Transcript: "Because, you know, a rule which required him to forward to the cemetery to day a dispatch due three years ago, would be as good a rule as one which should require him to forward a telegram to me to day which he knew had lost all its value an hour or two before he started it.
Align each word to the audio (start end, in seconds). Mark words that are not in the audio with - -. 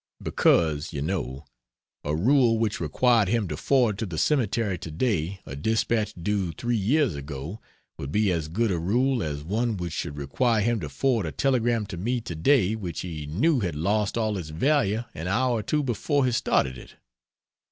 "Because, 0.19 0.93
you 0.93 1.03
know, 1.03 1.45
a 2.03 2.15
rule 2.15 2.57
which 2.57 2.79
required 2.79 3.27
him 3.27 3.47
to 3.49 3.55
forward 3.55 3.99
to 3.99 4.07
the 4.07 4.17
cemetery 4.17 4.75
to 4.79 4.89
day 4.89 5.39
a 5.45 5.55
dispatch 5.55 6.15
due 6.19 6.51
three 6.53 6.75
years 6.75 7.13
ago, 7.13 7.61
would 7.99 8.11
be 8.11 8.31
as 8.31 8.47
good 8.47 8.71
a 8.71 8.79
rule 8.79 9.21
as 9.21 9.43
one 9.43 9.77
which 9.77 9.93
should 9.93 10.17
require 10.17 10.61
him 10.63 10.79
to 10.79 10.89
forward 10.89 11.27
a 11.27 11.31
telegram 11.31 11.85
to 11.85 11.97
me 11.97 12.19
to 12.19 12.33
day 12.33 12.73
which 12.73 13.01
he 13.01 13.27
knew 13.27 13.59
had 13.59 13.75
lost 13.75 14.17
all 14.17 14.37
its 14.39 14.49
value 14.49 15.03
an 15.13 15.27
hour 15.27 15.59
or 15.59 15.61
two 15.61 15.83
before 15.83 16.25
he 16.25 16.31
started 16.31 16.79
it. 16.79 16.95